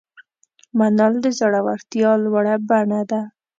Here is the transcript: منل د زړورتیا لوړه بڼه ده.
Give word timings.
منل 0.77 1.13
د 1.23 1.25
زړورتیا 1.39 2.11
لوړه 2.23 2.55
بڼه 2.69 3.01
ده. 3.09 3.21